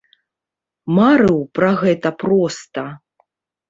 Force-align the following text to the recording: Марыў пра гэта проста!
Марыў 0.97 1.39
пра 1.59 1.71
гэта 1.85 2.09
проста! 2.27 2.91